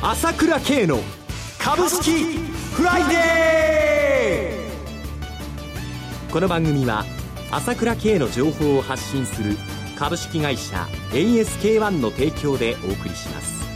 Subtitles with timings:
[0.00, 1.00] 朝倉慶の
[1.58, 2.38] 株式
[2.72, 7.04] フライデーこの番組は
[7.50, 9.56] 朝倉慶の情報を発信する
[9.98, 13.66] 株式会社 ASK-1 の提供でお送りします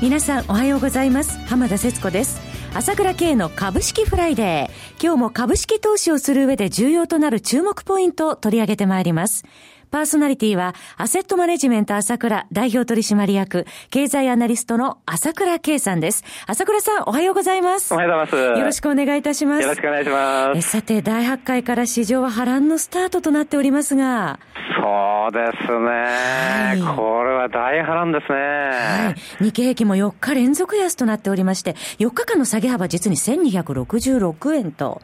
[0.00, 5.04] 皆さんおはようございます浜田節子です朝倉慶の株式フライデー。
[5.04, 9.44] 今日も株式投資をする上で重要となる注目ポイントを取り上げてまいります。
[9.92, 16.24] パーソナリティは、アセットマネジメント朝倉代表取締役、経済アナリストの朝倉圭さんです。
[16.46, 17.92] 朝倉さん、おはようございます。
[17.92, 18.58] おはようございます。
[18.58, 19.62] よろしくお願いいたします。
[19.62, 20.62] よろしくお願いします。
[20.62, 24.38] さて、第8回から市場は波乱のスタートとなっておりますが。
[24.80, 25.86] そうですね。
[25.86, 28.38] はい、これは大波乱ですね。
[28.38, 29.44] はい。
[29.44, 35.02] 日経平均も4日連続安となっておりまして、4日間の下げ幅実に1266円と。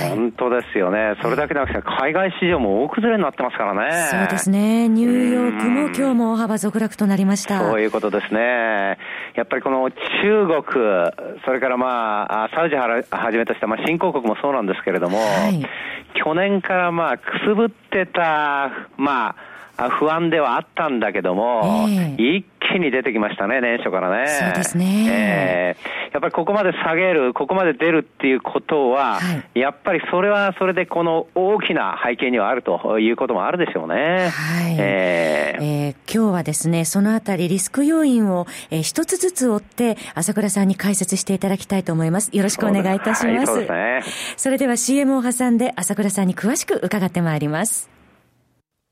[0.00, 1.14] 本当ですよね。
[1.22, 4.08] それだけでなくて、海外市場も大崩れになってますからね。
[4.10, 4.88] そうですね。
[4.88, 7.60] ニューヨークも今日も大幅続落となりました。
[7.60, 8.98] そういうことですね。
[9.34, 10.62] やっぱりこの中国、
[11.44, 15.64] それからまあ、サウジはじめとした、まあ、新興国もそうなんですけれども、はい、
[16.14, 19.36] 去年からまあ、くすぶってた、ま
[19.76, 24.26] あ、不安ではあったんだけども、えー、一気に出てきましたね、年初からね。
[24.28, 25.06] そうですね。
[25.08, 29.20] えー、やっぱりここまで下げる、ここまで出るっていうことは、は
[29.54, 34.30] い、やっぱりそれはそれでこの大きな背景にはあるということもあるでしょうね。
[34.30, 34.76] はい。
[34.78, 42.30] えー、えー、今日はですね、そのあたりリスク要因を、えー、一つずつ追って、朝倉さんに解説していただきたいと思います。
[42.32, 43.46] よろしくお願いいたします。
[43.46, 44.02] そうですね。
[44.36, 47.90] それでは CM を挟んで朝倉さんに詳しく伺ってまいります。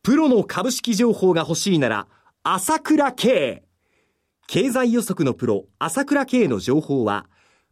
[0.03, 2.07] プロの株式情報が欲しいなら、
[2.43, 3.68] 朝倉慶。
[4.49, 7.27] 経済予測のプロ、朝倉慶の情報は、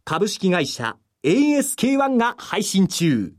[0.05, 3.33] 株式会社 ASK1 が配信中。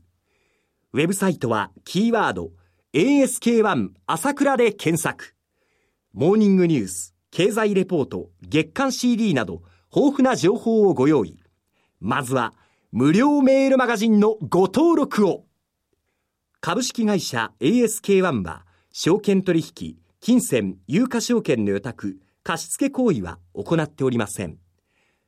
[0.91, 2.51] ウェブサイトは、キーワード、
[2.93, 5.35] ASK1 朝倉で検索。
[6.11, 9.61] モーニングニュース、経済レポート、月刊 CD など、
[9.95, 11.41] 豊富な情報をご用意。
[12.01, 12.53] まずは、
[12.91, 15.45] 無料メールマガジンのご登録を。
[16.59, 24.57] 株式会社 ASK1 は、証券取引、金銭、有価証券の予託、貸付行為は行っておりません。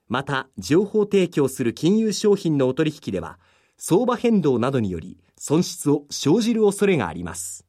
[0.08, 3.38] また、情報提供する金融商品のお取引では、
[3.78, 7.68] 相場変動などにより損失を生じる恐れがあります。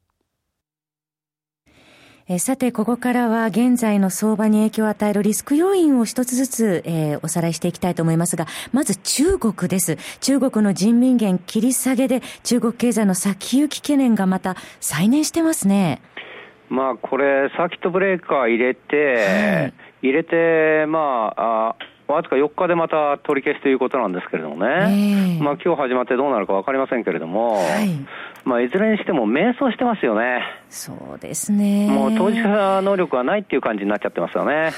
[2.27, 9.99] えさて、ここからは現在の相場に影響を与えるリスク要因を一つずつ、えー、おさらいしていきたいと思いますが、まず中国です。
[10.19, 16.01] 中国の人民元切り下げで中国経済の先行き懸念がまた再燃してますね。
[16.73, 21.75] まあ、これ、サーキットブレーカー入れて、はい、入れて、まあ、あ
[22.11, 27.89] わずか4日でまた取り消しということなんですけれどもね、えー、まあ今日始まってどうなるか分かりませんけれども、はい、
[28.43, 30.41] まあ、いずれにしても迷走してますよね。
[30.69, 31.87] そうですね。
[31.87, 34.53] もう当事者能力がないっていう感じになっちゃってますよね。
[34.53, 34.71] はい。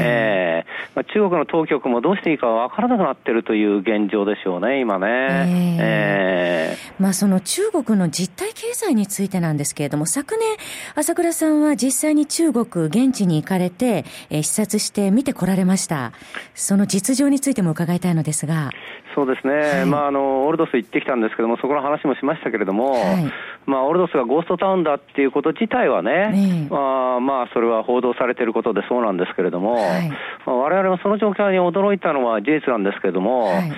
[0.00, 5.06] ええー、まあ、中国の当局もどうしていいか分からなくなってるという現状でしょうね、今ね。
[5.08, 10.56] えー、えー、まあ、その中国の実体経済についてなんですけれども、昨年、
[10.94, 16.12] 朝倉さんは実際に中国、現地に行かれて、えー、視察して見てこられました。
[16.54, 18.70] その実情についても伺いたいのですが。
[19.14, 23.32] そうですね、はい、まあ、あのオールドス行ってきたんですけども、そこの話もしましたけれども、はい、
[23.66, 30.10] まあ、オールドスがゴーストタウンだっていうこと自体はね、まあ、まあ、それは報道されていることでそうなんですけれども、はい。
[30.46, 33.72] まあ、我々もその状況に驚いたのは事実なんですけれども、はい、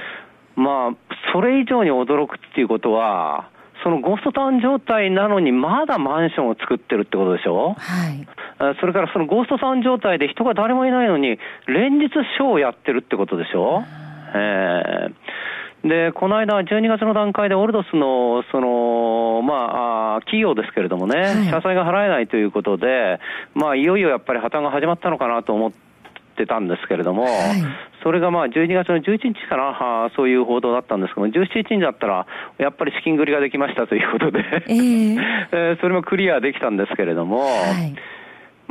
[0.56, 3.48] まあ、それ以上に驚くっていうことは、
[3.82, 13.82] そのゴーストタウン状態なのに、まだマンションを作ってるってことでしょ、はい、それからそのゴーストタウン状態で人が誰もいないのに、連日ショーをやってるってことでしょ、
[14.34, 23.18] えー、で、この間、12月の段階でオルドスの、その、まあ、企業ですけれどもね、はい、社債が払えないということで、
[23.54, 25.91] まあ、いよいよやっぱり破綻が始まったのかなと思って
[26.46, 27.32] たんですけれども、はい、
[28.02, 32.26] それがまあ12月の11日かな、はそういう報道だったんですけども、17日にだったら、
[32.58, 34.40] やっぱり資金繰りができましたということで。
[34.68, 35.20] えー、
[35.52, 37.94] えー、それもクリアできたんですけれども、はい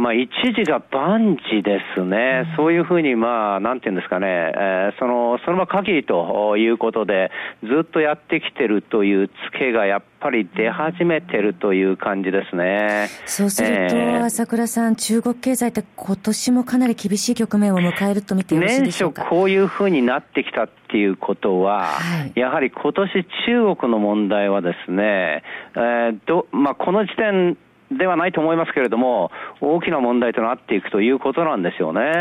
[0.01, 7.29] まあ、一時が万事ですね、うん、そういうふうに、まあ、なんていうんですかね、えー、そのそのまま限りということで、
[7.63, 13.09] ずっとやってきてるというツケがやっぱり出始めてるという感じですね。
[13.25, 19.21] そうすると、えー、朝倉さん、中国経済って今年もかなり厳しい局面を迎えると見てよろしいでしょうか？
[19.21, 25.43] 年初こういうふうになってきたっていうことは、はい、やはり今年中国の問題はですね、
[25.75, 27.57] えーどまあ、この時点
[27.97, 32.01] ではないと思いますけれども、大きな問題となっていくということなんですよね。
[32.01, 32.13] はい、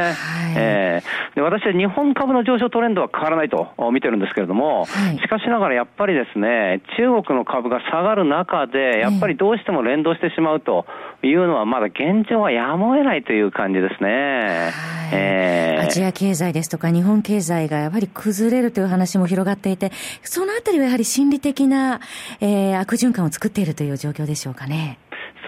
[0.57, 10.87] えー、で私は日本株の上昇トレンドは変わらないと見てるんですけれども、はい、しかしながらやっぱりですね、中国の株が下がる中で、やっぱりどうしても連動してしまうと
[11.23, 14.11] いうのは、まだ現状はやむを得ないという感じですね。
[14.11, 22.01] はいえー、アジア経済ですとか日本経済がやっぱり崩れるという話も広がっていて、そのあたりはやはり心理的な、
[22.41, 24.99] えー、悪循環を作っているという状況でしょうかね。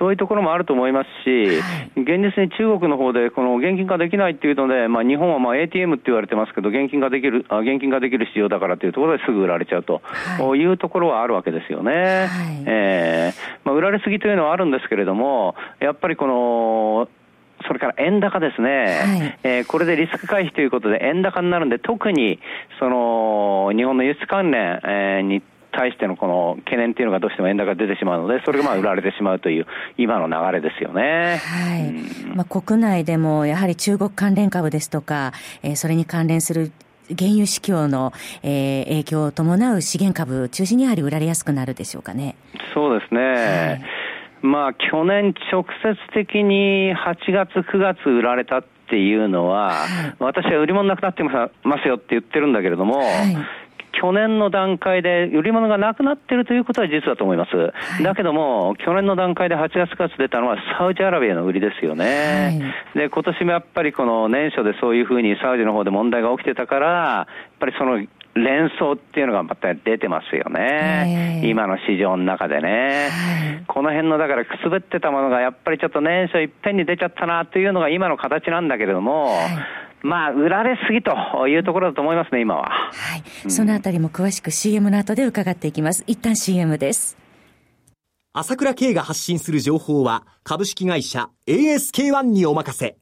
[0.03, 11.93] そういうところもあると思いますし、はい、現実に中国の方でこの現金化できないっていうので、まあ、日本はまあ ATM って言われてますけど、現金化できる、あ現金化できる市場だからというところですぐ売られちゃうと、はい、いうところはあるわけですよね。
[11.93, 11.97] は
[12.27, 17.09] い、えー、まあ、売られすぎというのはあるんですけれども、やっぱりこの、
[17.69, 22.41] それから円高ですね、はい、えー、これでリスク回避ということで円高になるんで、特に
[22.81, 25.43] その日本の輸出関連、えー、に
[25.73, 29.67] 対してのこの懸念っていうのがどうしても円高が出てしまうので、それがまあ売られてしまうという
[29.97, 31.39] 今の流れですよね。
[31.39, 31.89] はい。
[31.89, 35.33] うん、まあ国内でもやはり中国関連株ですとか、
[35.63, 36.73] えー、それに関連する
[37.19, 42.37] 原油市況の、えー、影響を伴う資源株中心にやはり売られやすくなるでしょうかね。
[42.75, 43.21] そうですね。
[43.21, 43.83] はい
[44.43, 51.49] まあ、去年直接的に8月、9月売られたっていうのは、はい、私は売り物なくなってま
[51.81, 53.37] すよって言ってるんだけれども、はい
[53.93, 57.57] 去年の段階で売り物がなくなっているということは実だと思います。
[57.57, 62.61] はい、だけども、去年の段階で8月9月出たのはサウジアラビアの売りですよね。
[62.95, 67.27] はい、で、今年もやっぱりこの年初でそういうふうにサウジの方で問題が起きてたから、やっ
[67.61, 68.05] ぱりその
[68.35, 71.43] 連想っていうのがまた出てますよね。
[71.45, 73.09] 今の市場の中でね。
[73.11, 82.69] はい、この辺のだからくすぶってたものがやっぱりちょっと年初いっぺんに出ちゃったなというのが今の形なんだけれども、はいまあ、売られすぎというところだと思いますね、今は。
[82.69, 83.23] はい。
[83.45, 86.05] うん、そのあたりも詳しく CM の後で伺っていきます。
[86.07, 87.17] 一旦 CM です。
[88.33, 92.97] 朝倉慶が発信する情報は、株式会社 ASK-1 にお任せ。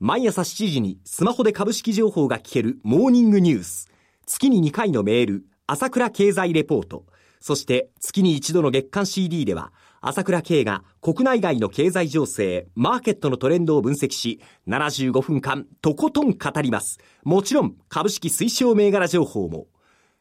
[0.00, 3.90] 毎朝7時にスマホで株式情報が聞けるモーニングニュース。
[4.26, 7.04] 月に2回のメール、朝倉経済レポート。
[7.38, 9.72] そして月に一度の月間 CD では、
[10.04, 16.98] 朝倉慶が国内外の経済情勢、マーケットのトレンドを分析し、75分間とことん語ります。
[17.22, 19.68] もちろん株式推奨銘柄情報も。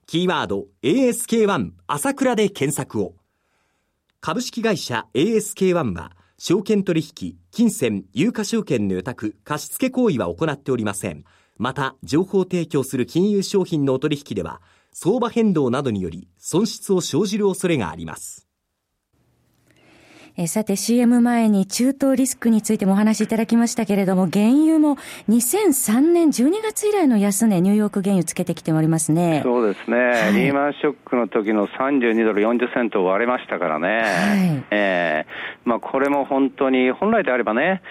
[0.05, 3.15] キーワード ASK1 朝倉で検索を。
[4.19, 11.23] 株式会社 ASK1 は、証券取引、金銭、有価証券の予託、貸付行為は行っておりません。
[11.57, 14.61] また、情報提供する金融商品のお取引では、
[14.93, 18.50] 相場変動などにより損失を生じる恐れがあります。
[20.37, 24.95] えさて CM 前に中東リスクについてもお話しいただきましたけれども、原油も
[25.29, 29.41] 2003年12月以来の安値、ニューヨーク原油つけてきておりますね。
[29.43, 29.97] そうですね。
[29.97, 33.87] はい、リーマンショックの時の32ドル40セントを割れましたからね。
[33.87, 37.81] はい、えー、まあこれも本当に、本来であればね、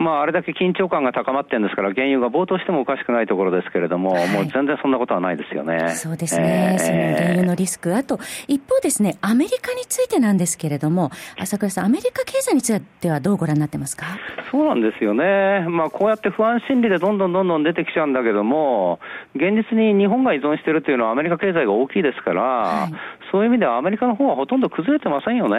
[0.00, 5.90] まあ、あれだけ緊張感が高まってるんですから、原油が暴騰してもおかしくないところですけれども、はい、もう全然そんなことはないですよね。
[5.90, 8.18] そうですね、えー、その原油のリスク、あと
[8.48, 14.06] 一方ですね、アメリカについてなんですけれども、朝倉さん、アメリカ経済についてはどうご覧になってますか？
[14.50, 18.98] そうなんですよね、まあ、こうやって不安心理でどんどんどんどん出てきちゃうんだけども、
[19.36, 22.92] 現実に日本が依存しているというのは、アメリカ経済が大きいですから、はい、
[23.30, 25.56] そういう意味ではアメリカの方はほとんど崩れてませんよね。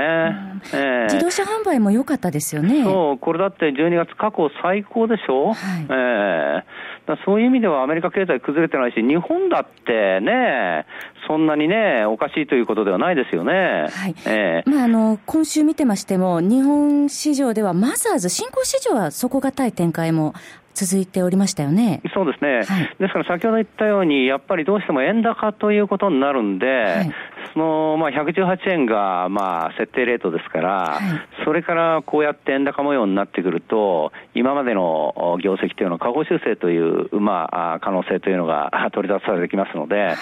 [0.74, 2.84] えー、自動車販売も良かったですよね。
[2.84, 10.86] そう、これだって12月、過去最高でしょ、はい、えー、そういう意味ではアメリカ経済崩れてないし、日本だってね、
[11.28, 13.88] そんなにね、おかしいということではないですよね。
[13.90, 14.16] はい。
[14.28, 20.34] えー、まあ、あの、今週見てましても、日本市場ではマザーズ、新興市場は底堅い展開も
[20.74, 22.02] 続いておりましたよね。
[22.14, 22.64] そうですね。
[22.64, 27.12] はい、ですから先ほど言ったように、やっぱりどうしても円高ということになるんで、はい、
[27.54, 40.16] その、まあ、118円が、まあ、設定レートですから、はい、それからこうやって円高模様になってくると、今までの業績というのは下方修正という、まあ、可能性というのが 取り出されてきますので、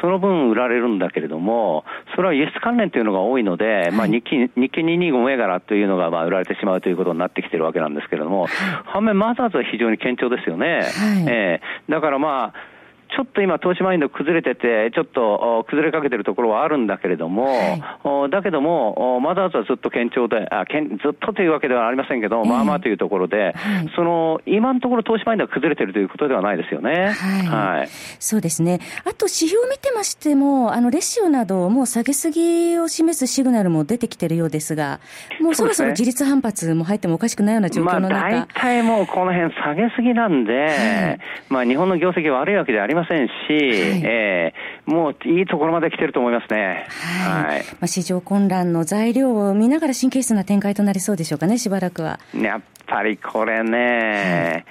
[0.00, 8.46] その分売られるんだけれども、それは輸出関連というのが多いので、まあ、日経、日経225銘柄というのが、まあ、売られてしまうということになってきてるわけなんですけれども、
[8.84, 10.66] 反面マザーズは非常に堅調ですよね。
[10.66, 10.82] はい、
[11.28, 12.73] えー、だからまあ、
[13.14, 27.12] ちょっと今、投資マインド崩れてて、ちょっと崩れかけてるところはあるんだけれども、はい、だけども、マザーズはずっと堅調で、あけんずっとというわけではありませんけど、えー、まあまあというところで、はい、その今のところ、投資マインドが崩れてるということではないですよね。
[27.12, 28.80] はい、はい、そうですね。
[29.04, 34.98] あと、指標を見てましても、あのレシオなど、もう下げすぎを示すシグナルも出てきてるようですが、
[35.40, 41.18] もうそろそろ自立反発も入ってもおかしくないような状況の中、まあ、大体もうこの辺下げすぎなんで、
[41.48, 46.86] まあ日本の業績悪いわけではありまませんし、はい、えー、もういいところまで来てると思いますね。
[46.88, 47.56] はい。
[47.56, 52.18] はい、まあ、市場混乱の材料を見ながら神経質な展開となりそうでしょうかね、しばらくは。
[52.34, 54.64] やっぱりこれね、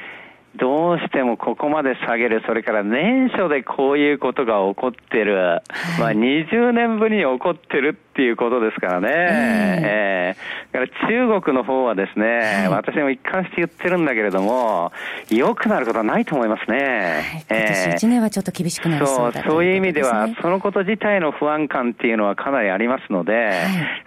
[0.56, 5.62] どうしてもここまで下げる、それから年初でこういうことが起こってる、
[6.00, 9.10] まあ20年ぶりに起こってるっていうことですからね。
[9.10, 14.92] えー、えー、から中国の方はですね、はい、私も一貫して言ってるんだけれども、
[15.30, 16.78] 良くなることはないと思いますね。
[16.78, 23.54] はい、えー、1年はちょっと厳しくなりそうだ、そう、そういう意味では、そのこと自体の不安感っていうのはかなりありますので、はい、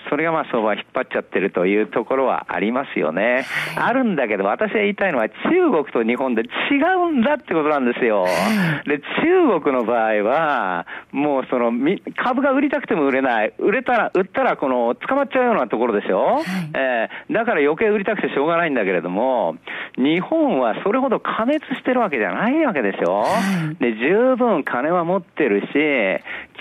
[0.08, 3.44] それがまあ相場引っ張っちゃってるというところはありますよね。
[3.76, 5.34] あるんだけど、私が言いたいのは中
[5.70, 6.46] 国と日本で違
[7.08, 8.26] うんだってことなんですよ。
[8.86, 11.72] で、中国の場合は、もうその、
[12.16, 13.52] 株が売りたくても売れない。
[13.58, 16.24] 売れたら、売ったら、この、捕まっちゃうようなところですよ。
[16.24, 19.56] はい、えー、だから余計売りたくてしょうがないんだけれども、
[19.96, 23.22] 日本はそれほど過熱してるわけじゃないわけですよ。
[23.22, 23.26] は
[23.72, 25.66] い、で、十分金は持ってるし、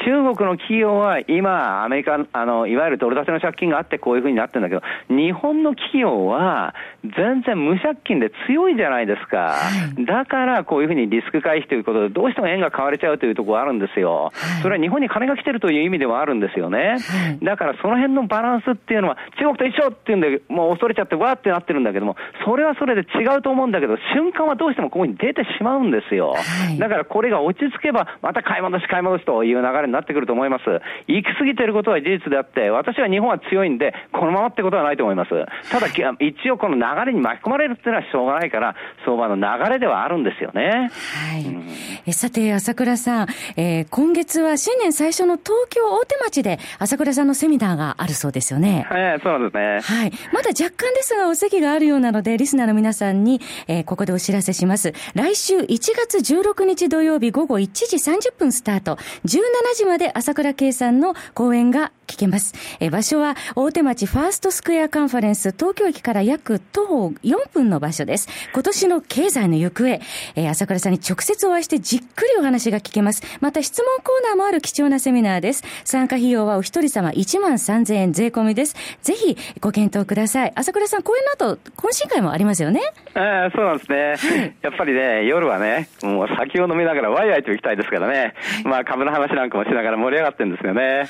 [0.04, 4.82] 中国の企業は今、アメリカ、あの、いわゆるドル建ての借金があってこういうふうになってるんだけど、
[5.16, 9.38] 日本の企業は全然無借金で強いじゃないですか。
[9.38, 9.58] は
[9.98, 14.32] い、だからこういうふうにリスク回避ということで、どうしても円が買われちゃうというところがあるんですよ。
[14.62, 16.98] それは日本に金が来てるという意味ではあるんですよね。
[17.44, 22.16] だからその辺のバランスっていうのは、中国と一緒っていうんで、もう恐れちゃってわーってなってるんだけども、
[22.46, 26.36] それはそれで違うと思うんだけど、瞬間はどうしてもここに出てしまうんですよ。
[26.80, 30.64] だからこれが落ち着けば、また買い戻し買い戻しという流れになってくると思います。
[31.08, 35.30] 行き過ぎてることは事実であって、私は日本は強いんで、このままってことはないと思います。
[35.72, 35.88] ただ、
[36.20, 40.90] 一応この流れに巻き込まれるっていうのはしょうがないから、相場の流れではあるんですよね。
[41.32, 41.44] はい。
[41.44, 41.64] うん、
[42.06, 43.28] えさて、朝倉さん、
[43.58, 48.86] えー、今月は新年最初の東京大手町で朝倉さんのセミナーがあるそうですよね。
[48.90, 49.80] はい、そうですね。
[49.82, 50.12] はい。
[50.32, 54.94] まだ若干ですが、お席があるようなので、リスナーの皆さんに、えー、ここでお知らせします。
[55.14, 59.40] 来週1月16日土曜日午後1時30分スタート、17
[59.76, 62.54] 時まで朝倉圭さんの講演が聞けます。
[62.80, 68.28] え場所は大手町ファーストスクエアカンファレンス東京駅から約徒歩4分の場所です。
[68.54, 70.00] 今年の経済の行方、
[70.36, 73.24] え朝倉さんに直接お会いしてじっくりお話が聞けます。
[73.42, 75.64] また質問コーナーもある貴重なセミナーです。
[75.84, 78.76] 参加費用はお一人様1万3000円税込みです。
[79.02, 80.54] ぜひご検討ください。
[80.56, 82.82] 朝倉さん、講演の後、懇親会もありますよね？
[83.16, 84.56] えー、そうなんですね。
[84.62, 88.34] やっぱりね、夜はね、もう酒を飲みながらワイワイと行きたいですからね。
[88.64, 91.08] まあ株の話なんかもしながら盛り上がってるんですよね。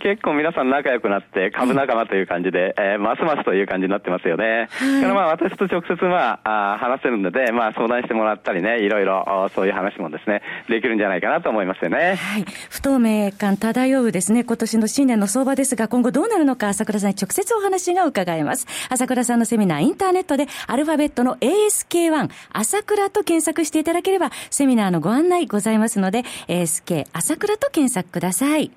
[0.00, 4.68] 結構皆さん仲良くなって株仲間という感じで、えー、ますますという感じになってますよね。
[4.80, 12.16] だからまあ私と直接まああ話せるので、まあ相談してもらったりね、いろいろそういう話もですね、できるんじゃないかなと思いますよね。
[12.16, 12.44] はい。
[12.70, 18.66] 不透明感漂うですね、今年の新年の相場ですが、今後どうなるのか、朝倉さんに直接お話が伺えます。
[18.88, 28.70] 朝倉さんのセミナー、インターネットでアルファベットの ASK1、朝倉と検索していただければ、セミナーのご案内ございますので、ASK 朝倉と検索ください。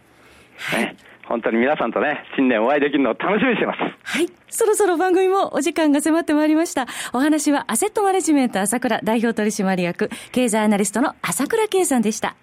[0.58, 0.96] はい。
[1.30, 3.80] 本当に皆さんとね、新年お会いできるのを楽しみにしてます。
[3.80, 4.26] はい。
[4.50, 6.88] そろそろ番組もお時間が迫ってまいりました。
[7.14, 12.36] お話はアセットマネジメント朝倉代表取締役、経済アナリストの朝倉圭さんでした。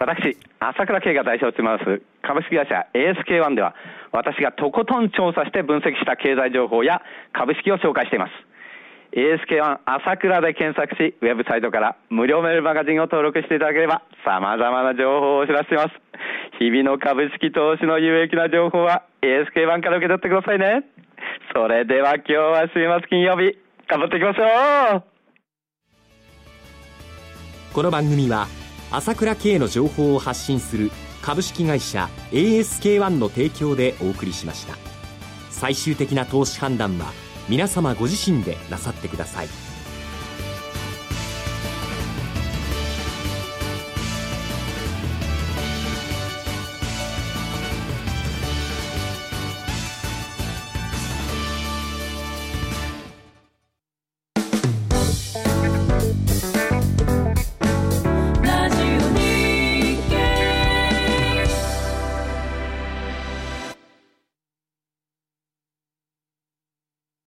[0.00, 3.76] 私、朝倉圭が代表を務めます株式会社 ASK1 では、
[4.10, 8.32] 私がとことん調査して分析した経済情報や株式を紹介しています。
[9.14, 15.90] ASK1 朝倉で検索し、ウェブサイトから無料メールマガジンを登録していただければ、様々な情報をお知らせします。
[16.58, 20.84] 日々の株式投資の有益な情報は ASK1 から受け取ってくださいね。
[21.54, 23.58] それでは今日は週末金曜日、
[23.88, 25.02] 頑張っていきましょう
[27.74, 28.46] この番組は、
[28.90, 30.90] 朝倉慶の情報を発信する
[31.22, 34.76] 株式会社 ASK1 の提供でお送りしました。
[35.50, 37.12] 最終的な投資判断は、
[37.48, 39.73] 皆様ご自身でなさってください